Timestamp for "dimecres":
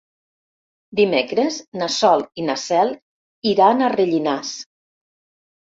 0.99-1.59